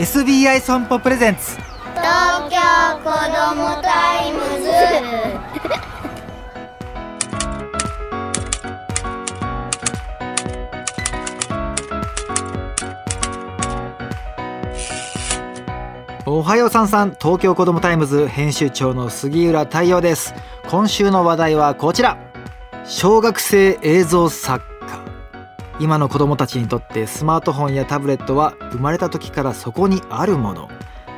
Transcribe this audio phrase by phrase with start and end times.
[0.00, 1.56] SBI 損保 presents。
[1.56, 2.56] 東京
[3.04, 4.70] 子どもタイムズ。
[16.24, 17.10] おはようさんさん。
[17.10, 20.32] 東京子どもタイムズ編集長の杉浦太陽です。
[20.70, 22.16] 今週の話題はこちら。
[22.86, 24.69] 小学生映像作家
[25.80, 30.68] 今の子どもたちにとってスマートフォンやタブレットは生まれた時からそこにあるもの。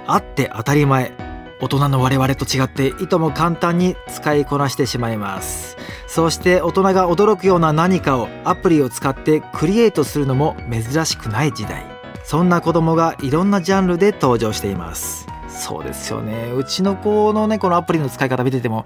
[0.07, 1.13] あって当たり前。
[1.61, 5.77] 大人の我々と違っていとも簡単に使いこなしてしまいます。
[6.07, 11.85] そして大人が驚くような何かをアプリを使ってクリエイトするのも珍しくない時代。
[12.25, 15.32] そんな子供がいろんなジャンルで登場しています。
[15.53, 16.51] そうですよね。
[16.57, 18.85] うちの子のねこのアプリの使い方見てても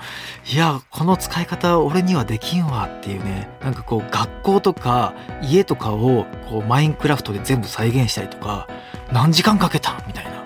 [0.53, 8.69] いやこの使い方俺にはできんわっていうねなんかこう学校とか家とかをこうマインクラフトで全部再現したりとか
[9.13, 10.45] 何時間かけたみたいな。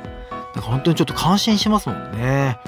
[0.54, 2.58] なんか本当にちょっと感心しますもんね。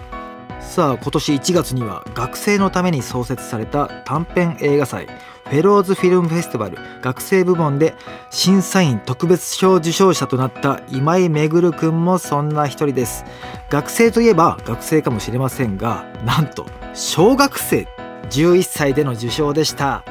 [0.72, 7.94] さあ今年1月には学生のために創設された短編映画祭フェローズフィルムフェスティバル学生部門で
[8.30, 13.26] 審査員特別賞受賞者となった今井めぐるくんもそんな一人です。
[13.68, 17.86] 学生といえば学生かもしれませんがなんと小学生
[18.30, 20.06] 11歳での受賞でした。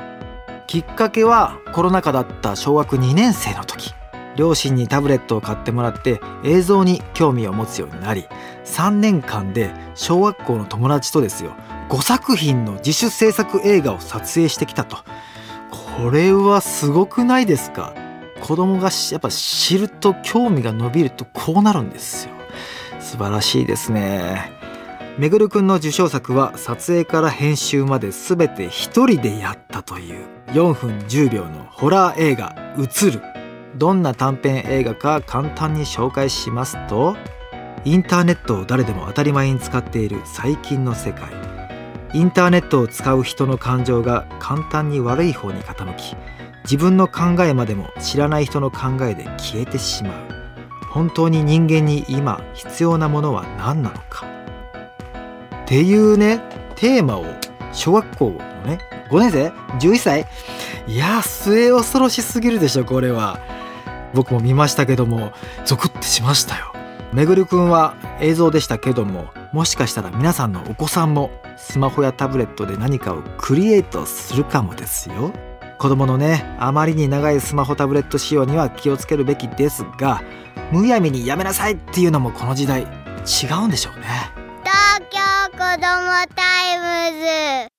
[0.67, 3.95] きっかけはコロナ禍だった小学2年生の時。
[4.35, 8.27] 両親にタブレットを買ってもらって映像に興味を持つようになり
[8.65, 11.55] 3年間で小学校の友達とですよ
[11.89, 14.97] 5作品の自主制作映画を撮影してきたと。
[15.69, 17.93] これはすごくないですか？
[18.39, 22.33] 子供がやっぱ知ると興味が伸びるとこうなるんですよ。
[23.01, 24.51] 素晴らしいですね。
[25.17, 33.21] めぐるくんの受賞作は撮影から編集まで全て一人でやったという4分10秒のホラー映画「映る」
[33.75, 37.15] どんな短編映画か簡単に紹介しますと
[37.83, 41.29] インターネットを誰でも当たり前に使っている最近の世界。
[42.13, 46.15] インターネットを使う人の感情が簡単に悪い方に傾き
[46.63, 50.13] 自分の考えまでも知らない人の考えで消えてしまう。
[50.89, 54.27] 本当に人間に今必要なものは何なのか。
[55.63, 56.41] っていうね
[56.75, 57.25] テーマを
[57.71, 58.79] 小学校のね
[59.09, 60.27] 5年生11歳
[60.87, 63.39] いや末恐ろしすぎるでしょこれは。
[64.13, 65.31] 僕も見ましたけども
[65.65, 66.73] ゾクッてしましたよ。
[67.13, 75.31] めぐるくんは映像でしたけどももしかしたら皆さんのお子さんもスマホやタブレットで何かをクリエイトするかもですよ。
[75.77, 80.21] 子供のねあまりに長いスマホタブレット使用には気をつけるべきですが
[80.71, 82.85] むやみにやめなさいっていうのもこの時代違
[83.63, 84.05] うんでしょうね。
[84.63, 85.19] 東京
[85.51, 87.70] 子どもタイムズ。